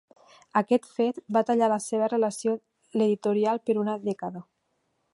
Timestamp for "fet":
0.93-1.19